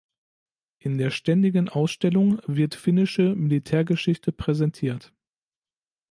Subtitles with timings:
[0.79, 5.13] In der ständigen Ausstellung wird finnische Militärgeschichte präsentiert.